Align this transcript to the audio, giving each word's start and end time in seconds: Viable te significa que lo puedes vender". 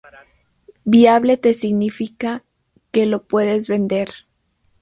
Viable 0.83 1.37
te 1.37 1.53
significa 1.53 2.43
que 2.91 3.05
lo 3.05 3.25
puedes 3.27 3.67
vender". 3.67 4.09